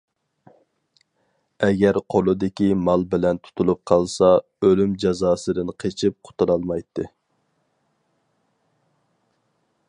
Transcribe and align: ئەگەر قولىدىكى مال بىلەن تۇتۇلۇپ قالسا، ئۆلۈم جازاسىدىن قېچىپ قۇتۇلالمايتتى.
ئەگەر 1.67 1.99
قولىدىكى 2.13 2.69
مال 2.87 3.05
بىلەن 3.11 3.41
تۇتۇلۇپ 3.49 3.81
قالسا، 3.91 4.31
ئۆلۈم 4.69 4.97
جازاسىدىن 5.05 5.71
قېچىپ 5.85 6.17
قۇتۇلالمايتتى. 6.29 7.07